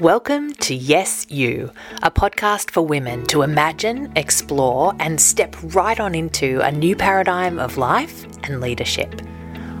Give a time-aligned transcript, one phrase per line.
[0.00, 1.70] Welcome to Yes You,
[2.02, 7.58] a podcast for women to imagine, explore, and step right on into a new paradigm
[7.58, 9.22] of life and leadership.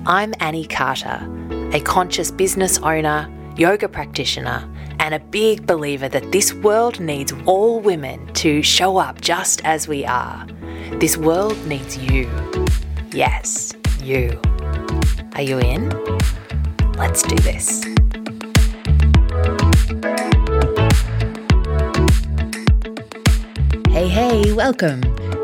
[0.06, 1.20] I'm Annie Carter,
[1.74, 4.66] a conscious business owner, yoga practitioner,
[5.00, 9.86] and a big believer that this world needs all women to show up just as
[9.86, 10.46] we are.
[10.92, 12.26] This world needs you.
[13.12, 14.40] Yes, you.
[15.34, 15.90] Are you in?
[16.94, 17.84] Let's do this.
[24.16, 25.02] Hey, welcome.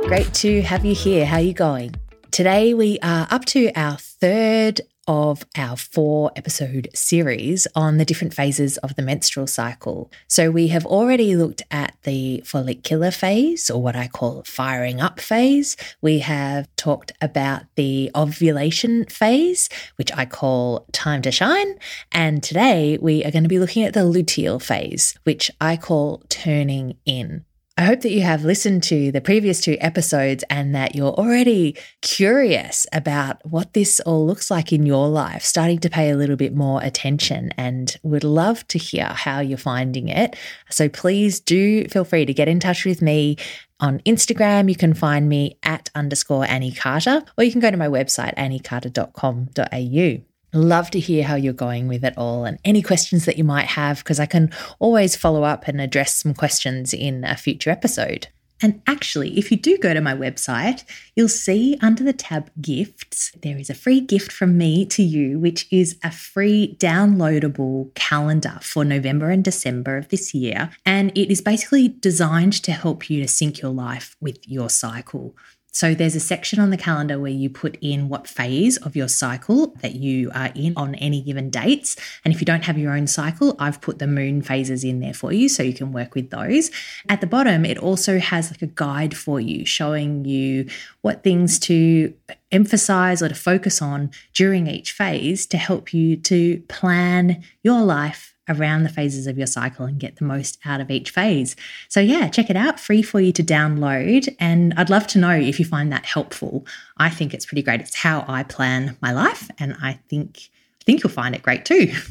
[0.08, 1.26] Great to have you here.
[1.26, 1.94] How are you going?
[2.30, 8.32] Today we are up to our third of our four episode series on the different
[8.32, 10.10] phases of the menstrual cycle.
[10.26, 15.20] So, we have already looked at the follicular phase, or what I call firing up
[15.20, 15.76] phase.
[16.00, 21.78] We have talked about the ovulation phase, which I call time to shine.
[22.10, 26.22] And today we are going to be looking at the luteal phase, which I call
[26.30, 27.44] turning in.
[27.82, 31.76] I hope that you have listened to the previous two episodes and that you're already
[32.00, 36.36] curious about what this all looks like in your life, starting to pay a little
[36.36, 40.36] bit more attention and would love to hear how you're finding it.
[40.70, 43.36] So please do feel free to get in touch with me
[43.80, 47.76] on Instagram, you can find me at underscore Annie Carter, or you can go to
[47.76, 50.31] my website, anniecarter.com.au.
[50.54, 53.66] Love to hear how you're going with it all and any questions that you might
[53.66, 58.28] have, because I can always follow up and address some questions in a future episode.
[58.64, 60.84] And actually, if you do go to my website,
[61.16, 65.40] you'll see under the tab gifts, there is a free gift from me to you,
[65.40, 70.70] which is a free downloadable calendar for November and December of this year.
[70.86, 75.34] And it is basically designed to help you to sync your life with your cycle.
[75.74, 79.08] So there's a section on the calendar where you put in what phase of your
[79.08, 81.96] cycle that you are in on any given dates.
[82.24, 85.14] And if you don't have your own cycle, I've put the moon phases in there
[85.14, 86.70] for you so you can work with those.
[87.08, 90.68] At the bottom, it also has like a guide for you showing you
[91.00, 92.12] what things to
[92.50, 98.31] emphasize or to focus on during each phase to help you to plan your life
[98.48, 101.56] around the phases of your cycle and get the most out of each phase.
[101.88, 104.34] So, yeah, check it out, free for you to download.
[104.38, 106.66] And I'd love to know if you find that helpful.
[106.96, 107.80] I think it's pretty great.
[107.80, 110.50] It's how I plan my life, and I think
[110.80, 111.92] I think you'll find it great too.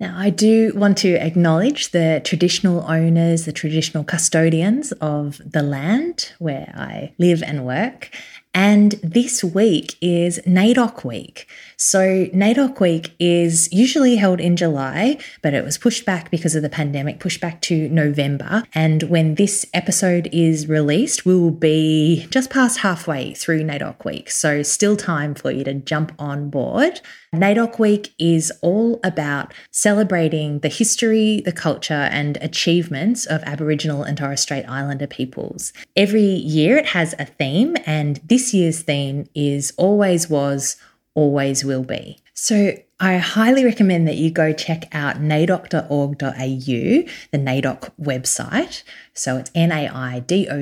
[0.00, 6.32] Now, I do want to acknowledge the traditional owners, the traditional custodians of the land
[6.40, 8.10] where I live and work.
[8.54, 11.48] And this week is NAIDOC week.
[11.76, 16.62] So, NAIDOC week is usually held in July, but it was pushed back because of
[16.62, 18.62] the pandemic, pushed back to November.
[18.72, 24.30] And when this episode is released, we will be just past halfway through NAIDOC week.
[24.30, 27.00] So, still time for you to jump on board.
[27.34, 34.16] NAIDOC week is all about celebrating the history, the culture, and achievements of Aboriginal and
[34.16, 35.72] Torres Strait Islander peoples.
[35.96, 40.76] Every year it has a theme, and this year's theme is always was,
[41.14, 42.18] always will be.
[42.34, 48.82] So I highly recommend that you go check out naidoc.org.au, the NAIDOC website.
[49.12, 50.58] So it's naidoc.org.au,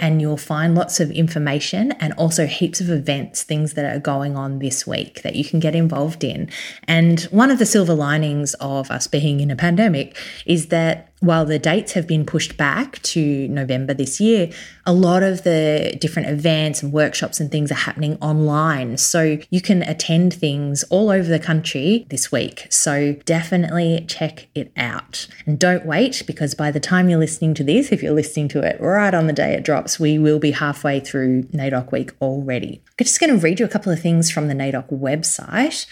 [0.00, 4.36] and you'll find lots of information and also heaps of events, things that are going
[4.36, 6.50] on this week that you can get involved in.
[6.86, 11.46] And one of the silver linings of us being in a pandemic is that while
[11.46, 14.50] the dates have been pushed back to November this year,
[14.84, 18.98] a lot of the different events and workshops and things are happening online.
[18.98, 22.66] So you can attend things all over the country this week.
[22.70, 25.26] So definitely check it out.
[25.46, 28.60] And don't wait because by the time you're listening to this, if you're listening to
[28.60, 32.82] it right on the day it drops, we will be halfway through NAIDOC week already.
[32.98, 35.86] I'm just going to read you a couple of things from the NAIDOC website.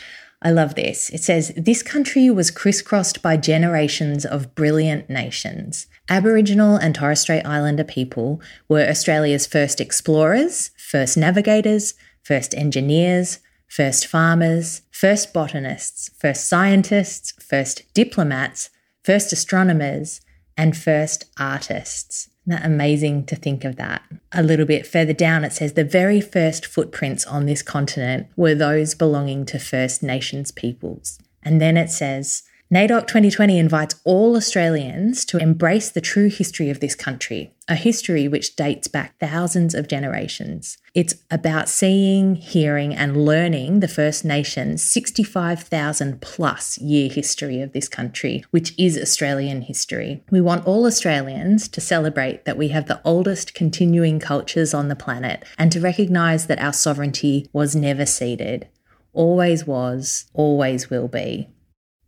[0.44, 1.08] I love this.
[1.10, 5.86] It says, This country was crisscrossed by generations of brilliant nations.
[6.08, 13.38] Aboriginal and Torres Strait Islander people were Australia's first explorers, first navigators, first engineers,
[13.72, 18.68] first farmers, first botanists, first scientists, first diplomats,
[19.02, 20.20] first astronomers,
[20.58, 22.28] and first artists.
[22.46, 24.02] Isn't that amazing to think of that?
[24.30, 28.54] A little bit further down, it says the very first footprints on this continent were
[28.54, 31.18] those belonging to First Nations peoples.
[31.42, 32.42] And then it says,
[32.72, 38.26] NAIDOC 2020 invites all Australians to embrace the true history of this country, a history
[38.28, 40.78] which dates back thousands of generations.
[40.94, 47.90] It's about seeing, hearing, and learning the First Nations 65,000 plus year history of this
[47.90, 50.24] country, which is Australian history.
[50.30, 54.96] We want all Australians to celebrate that we have the oldest continuing cultures on the
[54.96, 58.66] planet and to recognise that our sovereignty was never ceded,
[59.12, 61.50] always was, always will be.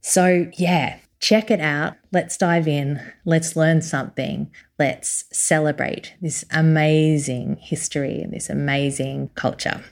[0.07, 1.95] So, yeah, check it out.
[2.13, 3.01] Let's dive in.
[3.25, 4.51] Let's learn something.
[4.79, 9.83] Let's celebrate this amazing history and this amazing culture.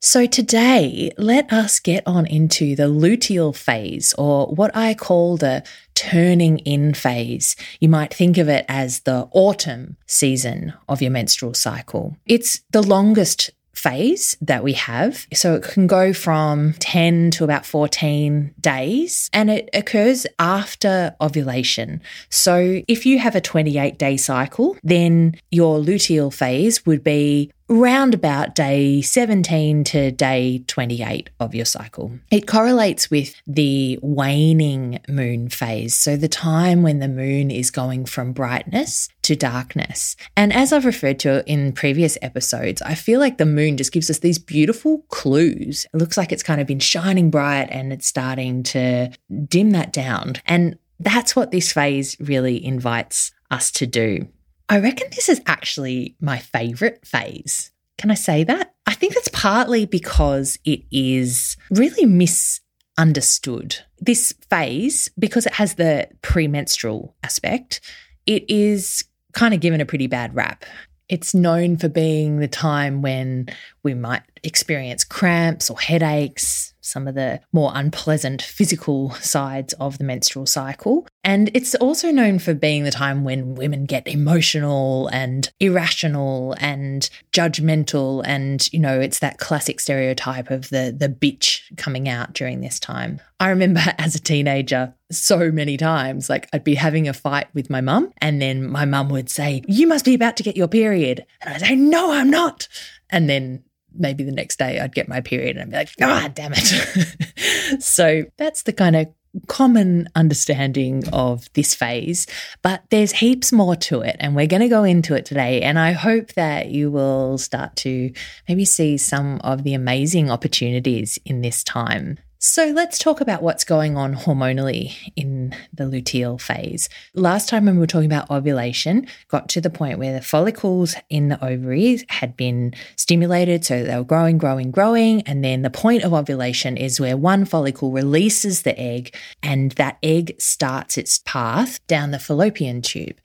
[0.00, 5.64] So, today, let us get on into the luteal phase, or what I call the
[5.96, 7.56] turning in phase.
[7.80, 12.16] You might think of it as the autumn season of your menstrual cycle.
[12.26, 15.26] It's the longest phase that we have.
[15.32, 22.00] So it can go from 10 to about 14 days and it occurs after ovulation.
[22.30, 28.14] So if you have a 28 day cycle, then your luteal phase would be round
[28.14, 32.12] about day 17 to day 28 of your cycle.
[32.30, 38.06] It correlates with the waning moon phase, so the time when the moon is going
[38.06, 40.16] from brightness to darkness.
[40.36, 44.10] And as I've referred to in previous episodes, I feel like the moon just gives
[44.10, 45.86] us these beautiful clues.
[45.92, 49.10] It looks like it's kind of been shining bright and it's starting to
[49.48, 50.34] dim that down.
[50.46, 54.28] And that's what this phase really invites us to do.
[54.68, 57.70] I reckon this is actually my favorite phase.
[57.98, 58.74] Can I say that?
[58.86, 63.76] I think that's partly because it is really misunderstood.
[63.98, 67.80] This phase, because it has the premenstrual aspect,
[68.26, 70.64] it is kind of given a pretty bad rap.
[71.08, 73.48] It's known for being the time when
[73.84, 80.04] we might experience cramps or headaches, some of the more unpleasant physical sides of the
[80.04, 81.06] menstrual cycle.
[81.24, 87.08] And it's also known for being the time when women get emotional and irrational and
[87.32, 88.22] judgmental.
[88.24, 92.78] And, you know, it's that classic stereotype of the, the bitch coming out during this
[92.78, 93.20] time.
[93.40, 97.70] I remember as a teenager, so many times, like I'd be having a fight with
[97.70, 100.68] my mum, and then my mum would say, You must be about to get your
[100.68, 101.24] period.
[101.40, 102.68] And I'd say, No, I'm not.
[103.10, 103.62] And then
[103.98, 107.82] maybe the next day I'd get my period and I'd be like, ah, damn it.
[107.82, 109.06] so that's the kind of
[109.48, 112.26] common understanding of this phase,
[112.62, 114.16] but there's heaps more to it.
[114.18, 115.62] And we're going to go into it today.
[115.62, 118.12] And I hope that you will start to
[118.48, 122.18] maybe see some of the amazing opportunities in this time.
[122.38, 126.90] So let's talk about what's going on hormonally in the luteal phase.
[127.14, 130.94] Last time when we were talking about ovulation, got to the point where the follicles
[131.08, 135.70] in the ovaries had been stimulated, so they were growing, growing, growing, and then the
[135.70, 141.20] point of ovulation is where one follicle releases the egg and that egg starts its
[141.20, 143.18] path down the fallopian tube.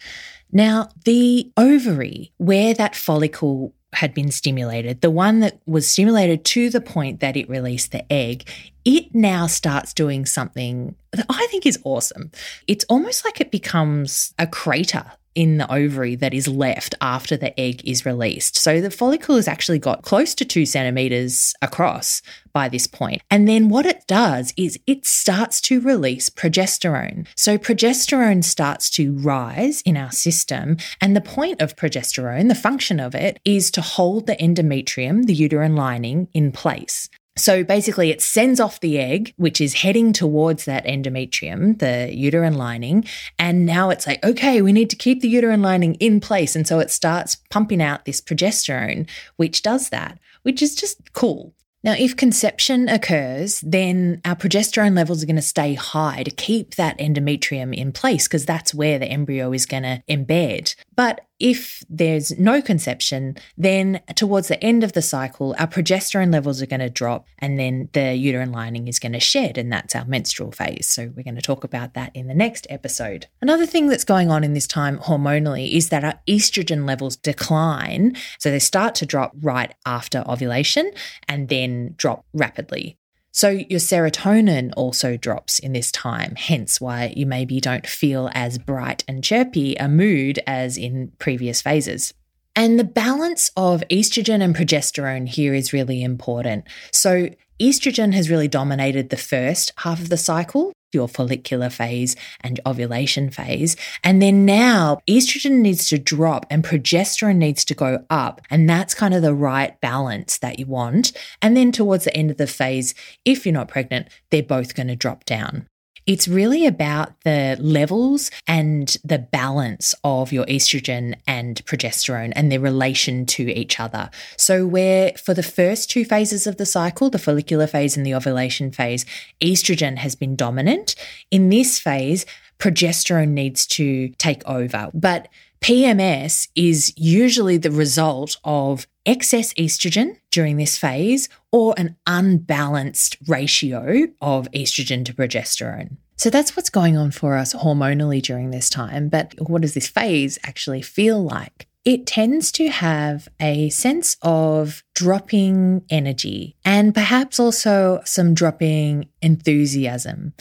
[0.53, 6.69] Now, the ovary, where that follicle had been stimulated, the one that was stimulated to
[6.69, 8.49] the point that it released the egg,
[8.85, 12.31] it now starts doing something that I think is awesome.
[12.67, 17.57] It's almost like it becomes a crater in the ovary that is left after the
[17.59, 18.57] egg is released.
[18.57, 22.21] So the follicle has actually got close to two centimeters across
[22.53, 23.21] by this point.
[23.29, 27.27] And then what it does is it starts to release progesterone.
[27.35, 30.77] So progesterone starts to rise in our system.
[30.99, 35.33] And the point of progesterone, the function of it, is to hold the endometrium, the
[35.33, 37.09] uterine lining, in place.
[37.37, 42.55] So basically, it sends off the egg, which is heading towards that endometrium, the uterine
[42.55, 43.05] lining.
[43.39, 46.55] And now it's like, okay, we need to keep the uterine lining in place.
[46.55, 51.53] And so it starts pumping out this progesterone, which does that, which is just cool.
[51.83, 56.75] Now, if conception occurs, then our progesterone levels are going to stay high to keep
[56.75, 60.75] that endometrium in place because that's where the embryo is going to embed.
[60.95, 66.61] But if there's no conception, then towards the end of the cycle, our progesterone levels
[66.61, 69.95] are going to drop and then the uterine lining is going to shed, and that's
[69.95, 70.87] our menstrual phase.
[70.87, 73.27] So, we're going to talk about that in the next episode.
[73.41, 78.15] Another thing that's going on in this time hormonally is that our estrogen levels decline.
[78.39, 80.91] So, they start to drop right after ovulation
[81.27, 82.97] and then drop rapidly.
[83.31, 88.57] So your serotonin also drops in this time, hence why you maybe don't feel as
[88.57, 92.13] bright and chirpy a mood as in previous phases.
[92.55, 96.65] And the balance of estrogen and progesterone here is really important.
[96.91, 97.29] So,
[97.61, 103.29] estrogen has really dominated the first half of the cycle, your follicular phase and ovulation
[103.29, 103.75] phase.
[104.03, 108.41] And then now estrogen needs to drop and progesterone needs to go up.
[108.49, 111.11] And that's kind of the right balance that you want.
[111.41, 112.93] And then towards the end of the phase,
[113.25, 115.67] if you're not pregnant, they're both going to drop down.
[116.07, 122.59] It's really about the levels and the balance of your estrogen and progesterone and their
[122.59, 124.09] relation to each other.
[124.35, 128.15] So, where for the first two phases of the cycle, the follicular phase and the
[128.15, 129.05] ovulation phase,
[129.41, 130.95] estrogen has been dominant.
[131.29, 132.25] In this phase,
[132.57, 134.89] progesterone needs to take over.
[134.93, 135.27] But
[135.63, 144.07] PMS is usually the result of excess estrogen during this phase or an unbalanced ratio
[144.21, 145.97] of estrogen to progesterone.
[146.17, 149.07] So that's what's going on for us hormonally during this time.
[149.07, 151.67] But what does this phase actually feel like?
[151.85, 160.33] It tends to have a sense of dropping energy and perhaps also some dropping enthusiasm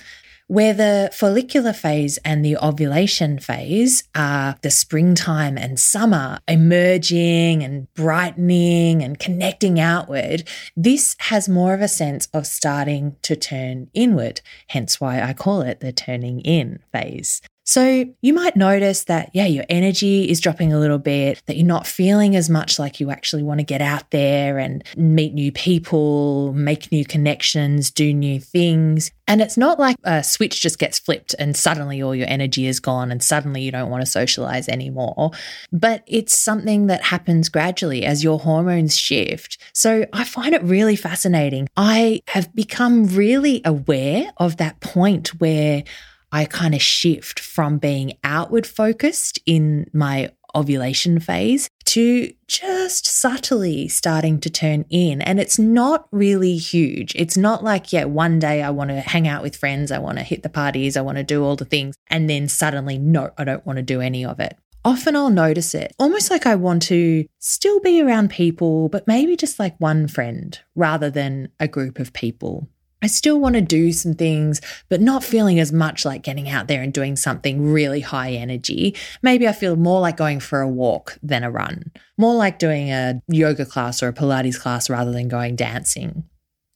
[0.50, 7.86] where the follicular phase and the ovulation phase are the springtime and summer emerging and
[7.94, 10.42] brightening and connecting outward,
[10.76, 15.62] this has more of a sense of starting to turn inward, hence why I call
[15.62, 17.40] it the turning in phase.
[17.70, 21.64] So you might notice that, yeah, your energy is dropping a little bit, that you're
[21.64, 25.52] not feeling as much like you actually want to get out there and meet new
[25.52, 29.12] people, make new connections, do new things.
[29.28, 32.80] And it's not like a switch just gets flipped and suddenly all your energy is
[32.80, 35.30] gone and suddenly you don't want to socialize anymore.
[35.70, 39.58] But it's something that happens gradually as your hormones shift.
[39.74, 41.68] So I find it really fascinating.
[41.76, 45.84] I have become really aware of that point where
[46.32, 53.88] I kind of shift from being outward focused in my ovulation phase to just subtly
[53.88, 55.20] starting to turn in.
[55.22, 57.14] And it's not really huge.
[57.16, 60.18] It's not like, yeah, one day I want to hang out with friends, I want
[60.18, 61.96] to hit the parties, I want to do all the things.
[62.08, 64.56] And then suddenly, no, I don't want to do any of it.
[64.84, 69.36] Often I'll notice it almost like I want to still be around people, but maybe
[69.36, 72.68] just like one friend rather than a group of people.
[73.02, 76.68] I still want to do some things, but not feeling as much like getting out
[76.68, 78.94] there and doing something really high energy.
[79.22, 82.90] Maybe I feel more like going for a walk than a run, more like doing
[82.90, 86.24] a yoga class or a Pilates class rather than going dancing.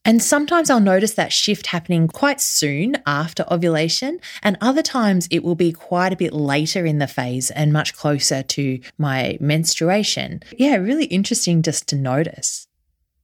[0.07, 5.43] And sometimes I'll notice that shift happening quite soon after ovulation, and other times it
[5.43, 10.43] will be quite a bit later in the phase and much closer to my menstruation.
[10.57, 12.67] Yeah, really interesting just to notice.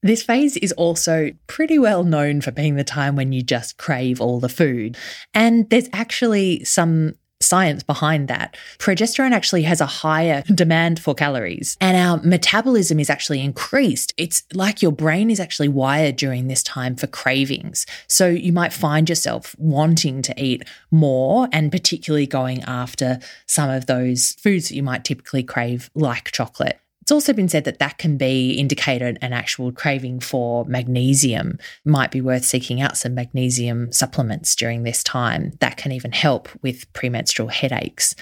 [0.04, 4.20] This phase is also pretty well known for being the time when you just crave
[4.20, 4.98] all the food.
[5.34, 8.56] And there's actually some science behind that.
[8.78, 14.14] Progesterone actually has a higher demand for calories and our metabolism is actually increased.
[14.18, 17.86] It's like your brain is actually wired during this time for cravings.
[18.08, 23.88] So you might find yourself wanting to eat more and particularly going after some of
[23.88, 26.80] those foods that you might typically crave, like chocolate.
[27.12, 31.60] It's also been said that that can be indicated an actual craving for magnesium.
[31.84, 35.52] Might be worth seeking out some magnesium supplements during this time.
[35.60, 38.16] That can even help with premenstrual headaches.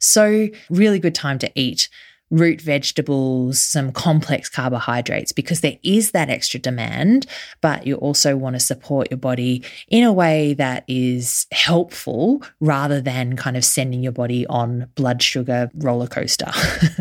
[0.00, 1.88] So, really good time to eat
[2.32, 7.26] root vegetables, some complex carbohydrates, because there is that extra demand,
[7.60, 13.00] but you also want to support your body in a way that is helpful rather
[13.00, 16.50] than kind of sending your body on blood sugar roller coaster.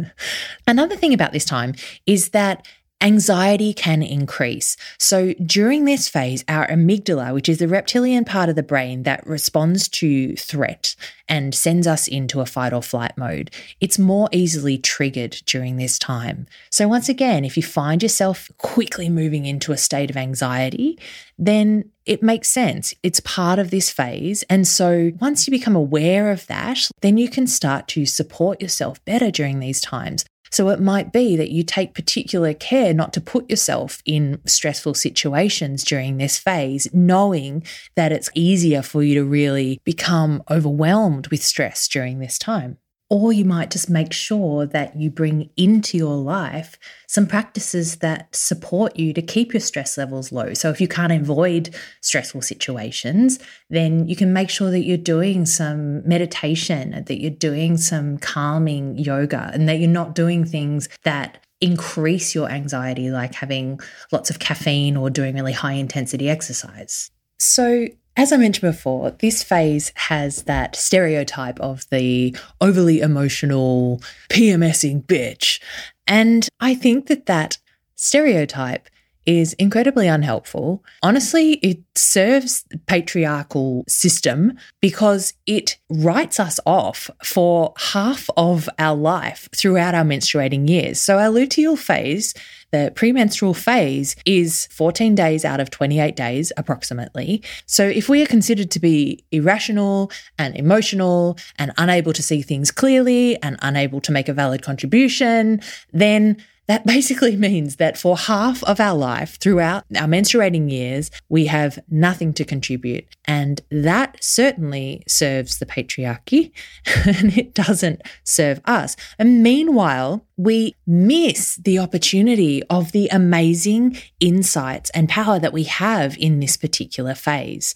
[0.67, 1.73] Another thing about this time
[2.05, 2.67] is that
[3.01, 4.77] anxiety can increase.
[4.99, 9.25] So during this phase, our amygdala, which is the reptilian part of the brain that
[9.25, 10.95] responds to threat
[11.27, 15.97] and sends us into a fight or flight mode, it's more easily triggered during this
[15.97, 16.45] time.
[16.69, 20.99] So once again, if you find yourself quickly moving into a state of anxiety,
[21.37, 22.93] then it makes sense.
[23.03, 24.43] It's part of this phase.
[24.49, 29.03] And so once you become aware of that, then you can start to support yourself
[29.05, 30.25] better during these times.
[30.51, 34.95] So it might be that you take particular care not to put yourself in stressful
[34.95, 37.63] situations during this phase, knowing
[37.95, 42.77] that it's easier for you to really become overwhelmed with stress during this time.
[43.11, 48.33] Or you might just make sure that you bring into your life some practices that
[48.33, 50.53] support you to keep your stress levels low.
[50.53, 53.37] So, if you can't avoid stressful situations,
[53.69, 58.97] then you can make sure that you're doing some meditation, that you're doing some calming
[58.97, 63.81] yoga, and that you're not doing things that increase your anxiety, like having
[64.13, 67.11] lots of caffeine or doing really high intensity exercise.
[67.39, 67.87] So,
[68.17, 75.61] as I mentioned before, this phase has that stereotype of the overly emotional, PMSing bitch.
[76.07, 77.57] And I think that that
[77.95, 78.89] stereotype
[79.25, 80.83] is incredibly unhelpful.
[81.03, 89.47] Honestly, it serves patriarchal system because it writes us off for half of our life
[89.55, 90.99] throughout our menstruating years.
[90.99, 92.33] So our luteal phase
[92.71, 97.43] the premenstrual phase is 14 days out of 28 days, approximately.
[97.65, 102.71] So, if we are considered to be irrational and emotional and unable to see things
[102.71, 105.61] clearly and unable to make a valid contribution,
[105.91, 106.37] then
[106.71, 111.77] that basically means that for half of our life, throughout our menstruating years, we have
[111.89, 113.05] nothing to contribute.
[113.25, 116.53] And that certainly serves the patriarchy
[117.05, 118.95] and it doesn't serve us.
[119.19, 126.17] And meanwhile, we miss the opportunity of the amazing insights and power that we have
[126.17, 127.75] in this particular phase.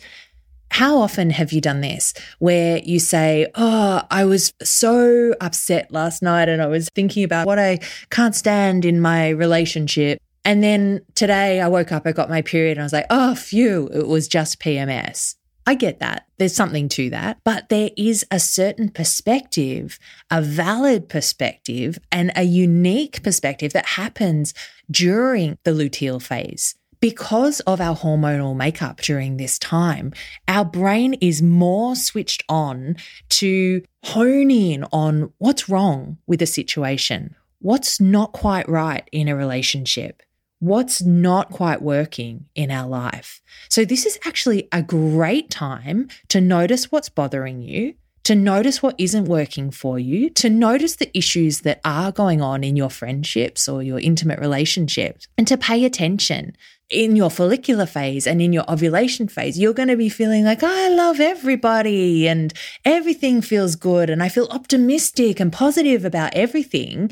[0.72, 6.22] How often have you done this where you say, Oh, I was so upset last
[6.22, 7.80] night and I was thinking about what I
[8.10, 10.20] can't stand in my relationship.
[10.44, 13.36] And then today I woke up, I got my period, and I was like, Oh,
[13.36, 15.36] phew, it was just PMS.
[15.68, 16.28] I get that.
[16.38, 17.40] There's something to that.
[17.44, 19.98] But there is a certain perspective,
[20.30, 24.54] a valid perspective, and a unique perspective that happens
[24.92, 30.12] during the luteal phase because of our hormonal makeup during this time,
[30.48, 32.96] our brain is more switched on
[33.30, 39.36] to hone in on what's wrong with a situation, what's not quite right in a
[39.36, 40.24] relationship,
[40.58, 43.40] what's not quite working in our life.
[43.70, 47.94] So, this is actually a great time to notice what's bothering you
[48.26, 52.64] to notice what isn't working for you, to notice the issues that are going on
[52.64, 56.58] in your friendships or your intimate relationships, and to pay attention.
[56.90, 60.62] In your follicular phase and in your ovulation phase, you're going to be feeling like,
[60.62, 66.36] oh, I love everybody and everything feels good and I feel optimistic and positive about
[66.36, 67.12] everything.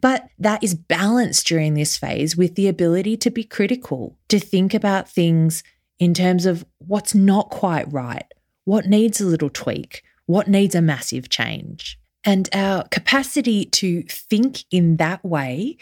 [0.00, 4.72] But that is balanced during this phase with the ability to be critical, to think
[4.72, 5.62] about things
[5.98, 8.24] in terms of what's not quite right,
[8.64, 11.98] what needs a little tweak, what needs a massive change.
[12.24, 15.76] And our capacity to think in that way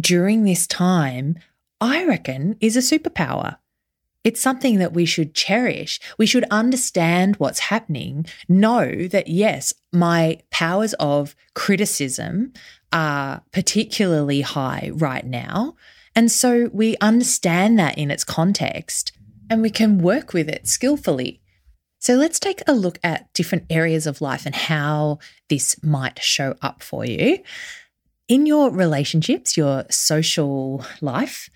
[0.00, 1.38] during this time,
[1.84, 3.58] I reckon, is a superpower.
[4.24, 6.00] It's something that we should cherish.
[6.16, 12.54] We should understand what's happening, know that, yes, my powers of criticism
[12.90, 15.76] are particularly high right now.
[16.16, 19.12] And so we understand that in its context
[19.50, 21.42] and we can work with it skillfully.
[21.98, 25.18] So let's take a look at different areas of life and how
[25.50, 27.40] this might show up for you.
[28.26, 31.50] In your relationships, your social life,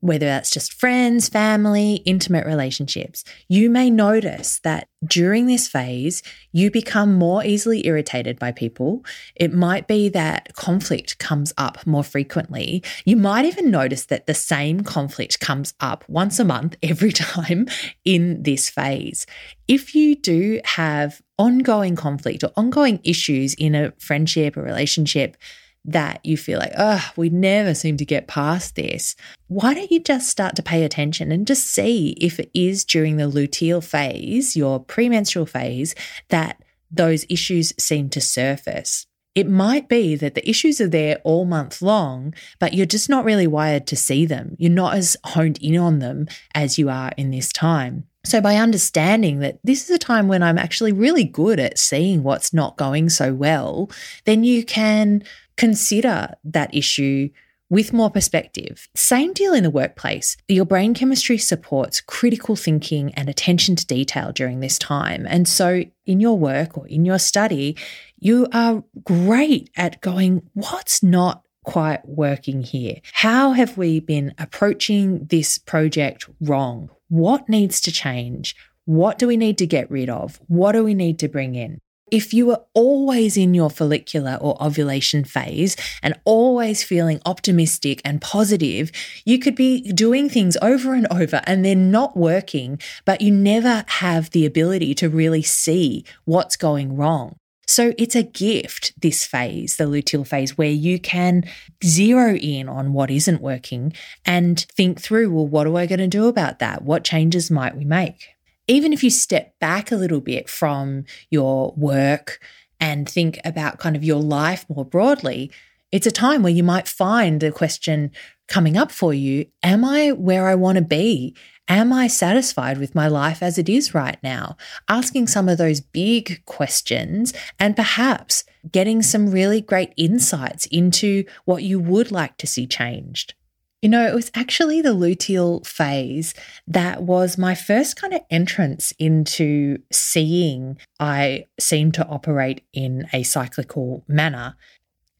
[0.00, 6.70] whether that's just friends, family, intimate relationships, you may notice that during this phase, you
[6.70, 9.04] become more easily irritated by people.
[9.36, 12.82] It might be that conflict comes up more frequently.
[13.04, 17.66] You might even notice that the same conflict comes up once a month every time
[18.04, 19.26] in this phase.
[19.68, 25.36] If you do have ongoing conflict or ongoing issues in a friendship or relationship,
[25.84, 30.00] that you feel like, oh, we never seem to get past this, why don't you
[30.00, 34.56] just start to pay attention and just see if it is during the luteal phase,
[34.56, 35.94] your premenstrual phase,
[36.28, 39.06] that those issues seem to surface?
[39.34, 43.24] It might be that the issues are there all month long, but you're just not
[43.24, 44.56] really wired to see them.
[44.58, 48.07] You're not as honed in on them as you are in this time.
[48.24, 52.22] So, by understanding that this is a time when I'm actually really good at seeing
[52.22, 53.90] what's not going so well,
[54.24, 55.22] then you can
[55.56, 57.30] consider that issue
[57.70, 58.88] with more perspective.
[58.94, 60.36] Same deal in the workplace.
[60.48, 65.26] Your brain chemistry supports critical thinking and attention to detail during this time.
[65.28, 67.76] And so, in your work or in your study,
[68.18, 72.96] you are great at going, what's not quite working here?
[73.12, 76.90] How have we been approaching this project wrong?
[77.08, 78.54] What needs to change?
[78.84, 80.40] What do we need to get rid of?
[80.46, 81.78] What do we need to bring in?
[82.10, 88.20] If you are always in your follicular or ovulation phase and always feeling optimistic and
[88.20, 88.92] positive,
[89.24, 93.84] you could be doing things over and over and they're not working, but you never
[93.86, 97.36] have the ability to really see what's going wrong.
[97.68, 101.44] So it's a gift, this phase, the luteal phase, where you can
[101.84, 103.92] zero in on what isn't working
[104.24, 106.82] and think through, well, what are we going to do about that?
[106.82, 108.28] What changes might we make?
[108.68, 112.38] even if you step back a little bit from your work
[112.78, 115.50] and think about kind of your life more broadly,
[115.90, 118.12] it's a time where you might find the question
[118.46, 121.34] coming up for you Am I where I want to be?
[121.68, 124.56] Am I satisfied with my life as it is right now?
[124.88, 131.62] Asking some of those big questions and perhaps getting some really great insights into what
[131.62, 133.34] you would like to see changed.
[133.82, 136.34] You know, it was actually the luteal phase
[136.66, 143.22] that was my first kind of entrance into seeing I seem to operate in a
[143.22, 144.56] cyclical manner.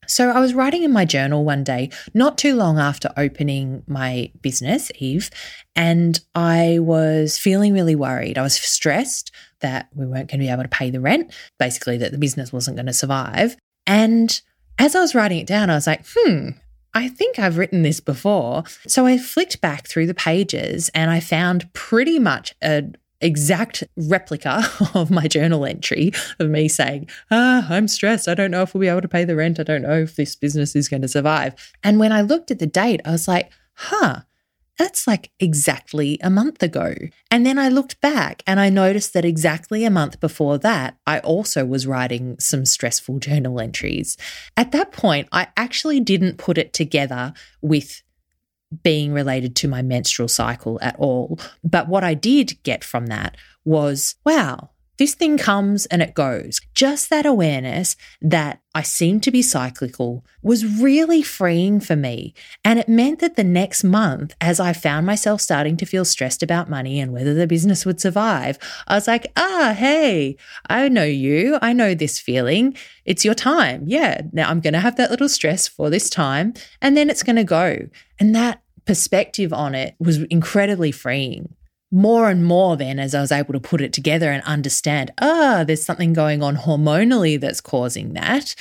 [0.09, 4.33] So I was writing in my journal one day, not too long after opening my
[4.41, 5.31] business, Eve,
[5.77, 8.39] and I was feeling really worried.
[8.39, 11.99] I was stressed that we weren't going to be able to pay the rent, basically,
[11.99, 13.57] that the business wasn't going to survive.
[13.87, 14.41] And
[14.79, 16.51] as I was writing it down, I was like, hmm,
[16.95, 18.65] I think I've written this before.
[18.87, 22.85] So I flicked back through the pages and I found pretty much a
[23.21, 24.63] exact replica
[24.95, 28.29] of my journal entry of me saying, Ah, I'm stressed.
[28.29, 29.61] I don't know if we'll be able to pay the rent.
[29.61, 31.55] I don't know if this business is going to survive.
[31.83, 34.21] And when I looked at the date, I was like, Huh,
[34.79, 36.95] that's like exactly a month ago.
[37.31, 41.19] And then I looked back and I noticed that exactly a month before that, I
[41.19, 44.17] also was writing some stressful journal entries.
[44.57, 48.03] At that point, I actually didn't put it together with
[48.83, 51.39] being related to my menstrual cycle at all.
[51.65, 56.61] But what I did get from that was wow, this thing comes and it goes.
[56.75, 62.35] Just that awareness that I seem to be cyclical was really freeing for me.
[62.65, 66.43] And it meant that the next month, as I found myself starting to feel stressed
[66.43, 70.37] about money and whether the business would survive, I was like, ah, hey,
[70.69, 71.59] I know you.
[71.63, 72.77] I know this feeling.
[73.05, 73.85] It's your time.
[73.87, 74.23] Yeah.
[74.33, 77.37] Now I'm going to have that little stress for this time and then it's going
[77.37, 77.89] to go.
[78.19, 81.55] And that perspective on it was incredibly freeing
[81.91, 85.65] more and more then as I was able to put it together and understand, ah,
[85.67, 88.55] there's something going on hormonally that's causing that.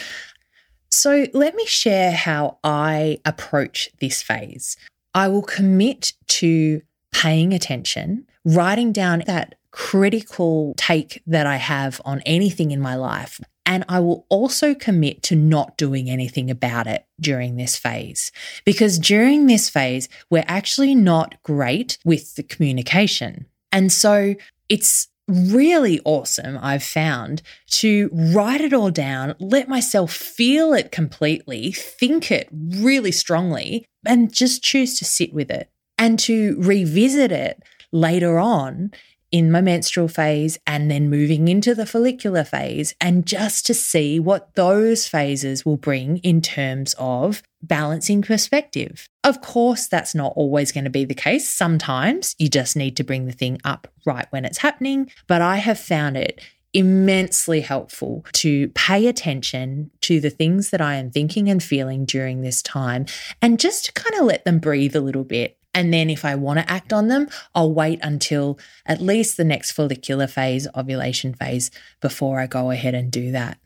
[0.90, 4.78] So let me share how I approach this phase.
[5.14, 6.82] I will commit to
[7.14, 13.40] paying attention, writing down that critical take that I have on anything in my life.
[13.64, 18.32] And I will also commit to not doing anything about it during this phase.
[18.66, 23.46] Because during this phase, we're actually not great with the communication.
[23.72, 24.34] And so
[24.68, 27.44] it's really awesome, I've found,
[27.82, 34.34] to write it all down, let myself feel it completely, think it really strongly, and
[34.34, 37.62] just choose to sit with it and to revisit it
[37.92, 38.92] later on
[39.32, 44.20] in my menstrual phase and then moving into the follicular phase, and just to see
[44.20, 49.08] what those phases will bring in terms of balancing perspective.
[49.24, 51.50] Of course, that's not always going to be the case.
[51.50, 55.58] Sometimes you just need to bring the thing up right when it's happening, but I
[55.58, 56.42] have found it
[56.74, 62.42] immensely helpful to pay attention to the things that I am thinking and feeling during
[62.42, 63.06] this time
[63.42, 66.34] and just to kind of let them breathe a little bit and then if I
[66.34, 71.36] want to act on them, I'll wait until at least the next follicular phase, ovulation
[71.36, 71.70] phase,
[72.02, 73.60] before I go ahead and do that.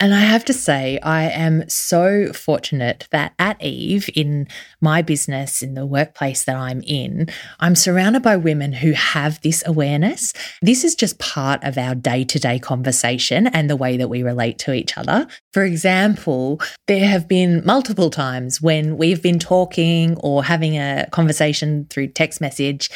[0.00, 4.48] And I have to say, I am so fortunate that at Eve, in
[4.80, 7.28] my business, in the workplace that I'm in,
[7.60, 10.32] I'm surrounded by women who have this awareness.
[10.62, 14.22] This is just part of our day to day conversation and the way that we
[14.22, 15.26] relate to each other.
[15.52, 21.86] For example, there have been multiple times when we've been talking or having a conversation
[21.90, 22.88] through text message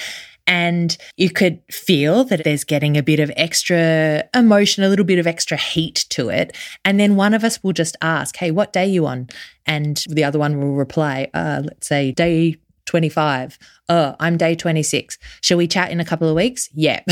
[0.46, 5.18] and you could feel that there's getting a bit of extra emotion, a little bit
[5.18, 6.56] of extra heat to it.
[6.84, 9.28] And then one of us will just ask, Hey, what day are you on?
[9.66, 13.58] And the other one will reply, uh, let's say day 25.
[13.88, 15.18] Oh, I'm day 26.
[15.40, 16.68] Shall we chat in a couple of weeks?
[16.74, 17.02] Yeah.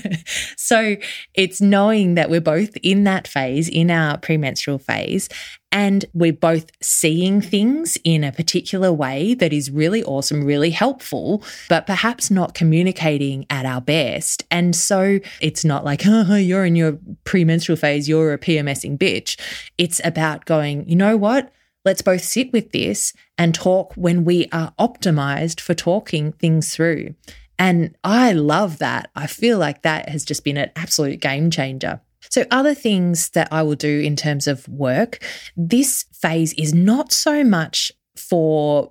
[0.56, 0.96] so
[1.34, 5.28] it's knowing that we're both in that phase, in our premenstrual phase,
[5.76, 11.44] and we're both seeing things in a particular way that is really awesome, really helpful,
[11.68, 14.42] but perhaps not communicating at our best.
[14.50, 19.38] And so it's not like, oh, you're in your premenstrual phase, you're a PMSing bitch.
[19.76, 21.52] It's about going, you know what?
[21.84, 27.14] Let's both sit with this and talk when we are optimized for talking things through.
[27.58, 29.10] And I love that.
[29.14, 32.00] I feel like that has just been an absolute game changer.
[32.30, 35.22] So, other things that I will do in terms of work,
[35.56, 38.90] this phase is not so much for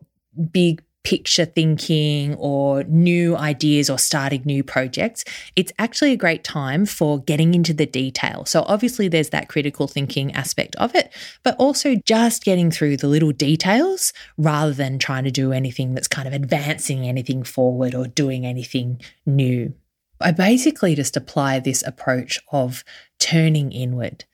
[0.52, 5.24] big picture thinking or new ideas or starting new projects,
[5.56, 8.44] it's actually a great time for getting into the detail.
[8.46, 13.08] So, obviously, there's that critical thinking aspect of it, but also just getting through the
[13.08, 18.08] little details rather than trying to do anything that's kind of advancing anything forward or
[18.08, 19.74] doing anything new.
[20.22, 22.84] I basically just apply this approach of
[23.20, 24.26] turning inward.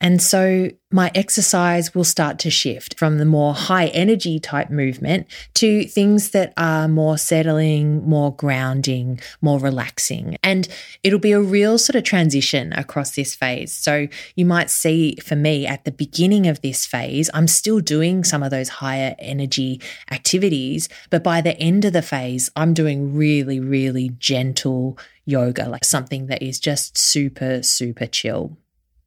[0.00, 5.26] And so my exercise will start to shift from the more high energy type movement
[5.54, 10.38] to things that are more settling, more grounding, more relaxing.
[10.42, 10.66] And
[11.02, 13.72] it'll be a real sort of transition across this phase.
[13.72, 18.24] So you might see for me at the beginning of this phase, I'm still doing
[18.24, 20.88] some of those higher energy activities.
[21.10, 26.26] But by the end of the phase, I'm doing really, really gentle yoga, like something
[26.26, 28.56] that is just super, super chill.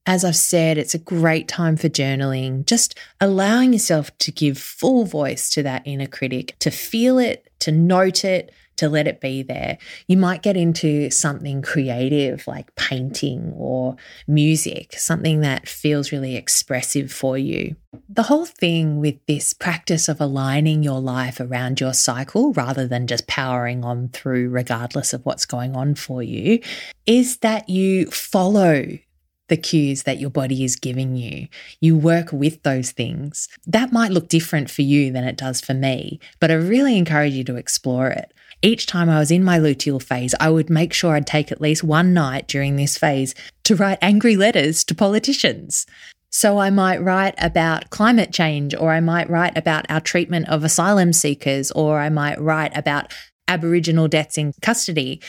[0.05, 5.05] As I've said, it's a great time for journaling, just allowing yourself to give full
[5.05, 9.43] voice to that inner critic, to feel it, to note it, to let it be
[9.43, 9.77] there.
[10.07, 13.95] You might get into something creative like painting or
[14.27, 17.75] music, something that feels really expressive for you.
[18.09, 23.07] The whole thing with this practice of aligning your life around your cycle rather than
[23.07, 26.59] just powering on through regardless of what's going on for you
[27.05, 28.97] is that you follow
[29.49, 31.47] the cues that your body is giving you.
[31.79, 33.47] You work with those things.
[33.67, 37.33] That might look different for you than it does for me, but I really encourage
[37.33, 38.33] you to explore it.
[38.65, 41.59] Each time I was in my luteal phase, I would make sure I'd take at
[41.59, 45.85] least one night during this phase to write angry letters to politicians.
[46.29, 50.63] So I might write about climate change, or I might write about our treatment of
[50.63, 53.13] asylum seekers, or I might write about
[53.49, 55.21] Aboriginal deaths in custody.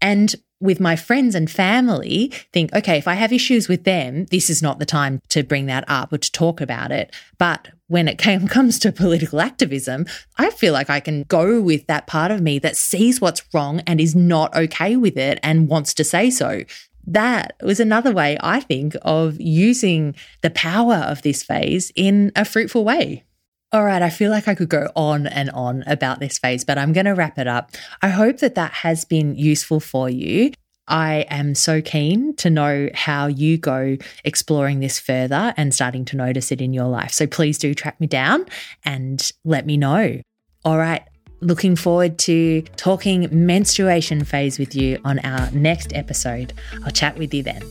[0.00, 4.50] And with my friends and family think, okay, if I have issues with them, this
[4.50, 7.14] is not the time to bring that up or to talk about it.
[7.38, 11.86] But when it came, comes to political activism, I feel like I can go with
[11.86, 15.68] that part of me that sees what's wrong and is not okay with it and
[15.68, 16.64] wants to say so.
[17.06, 22.44] That was another way, I think, of using the power of this phase in a
[22.44, 23.24] fruitful way.
[23.72, 26.76] All right, I feel like I could go on and on about this phase, but
[26.76, 27.70] I'm going to wrap it up.
[28.02, 30.52] I hope that that has been useful for you.
[30.88, 36.16] I am so keen to know how you go exploring this further and starting to
[36.16, 37.12] notice it in your life.
[37.12, 38.44] So please do track me down
[38.84, 40.20] and let me know.
[40.64, 41.04] All right,
[41.40, 46.52] looking forward to talking menstruation phase with you on our next episode.
[46.84, 47.62] I'll chat with you then.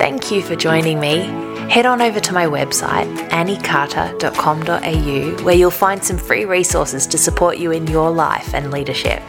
[0.00, 1.24] Thank you for joining me.
[1.68, 7.58] Head on over to my website, anniecarter.com.au, where you'll find some free resources to support
[7.58, 9.22] you in your life and leadership.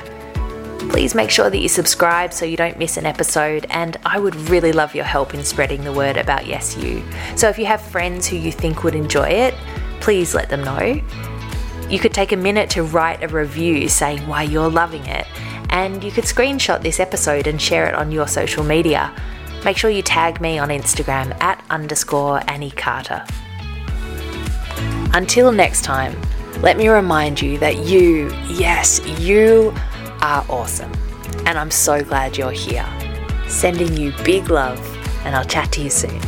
[0.90, 4.34] Please make sure that you subscribe so you don't miss an episode, and I would
[4.50, 7.04] really love your help in spreading the word about Yes You.
[7.36, 9.54] So if you have friends who you think would enjoy it,
[10.00, 11.02] please let them know.
[11.90, 15.28] You could take a minute to write a review saying why you're loving it,
[15.70, 19.14] and you could screenshot this episode and share it on your social media.
[19.64, 23.24] Make sure you tag me on Instagram at underscore Annie Carter.
[25.14, 26.20] Until next time,
[26.62, 29.74] let me remind you that you, yes, you
[30.22, 30.92] are awesome.
[31.46, 32.88] And I'm so glad you're here.
[33.48, 34.80] Sending you big love,
[35.26, 36.20] and I'll chat to you soon.